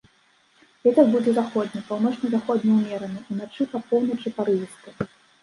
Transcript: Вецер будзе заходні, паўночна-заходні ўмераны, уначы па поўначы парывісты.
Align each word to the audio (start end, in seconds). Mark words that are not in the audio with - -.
Вецер 0.85 1.05
будзе 1.15 1.31
заходні, 1.35 1.81
паўночна-заходні 1.89 2.71
ўмераны, 2.79 3.19
уначы 3.35 3.69
па 3.75 3.83
поўначы 3.93 4.35
парывісты. 4.41 4.89